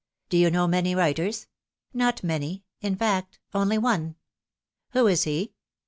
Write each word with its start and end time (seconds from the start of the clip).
"Do 0.31 0.37
you 0.37 0.49
know 0.49 0.65
many 0.67 0.95
writers 0.95 1.45
?""Not 1.93 2.23
many 2.23 2.63
in 2.81 2.95
fact, 2.95 3.37
only 3.53 3.77
one."" 3.77 4.15
Who 4.93 5.05
is 5.05 5.25
he 5.25 5.53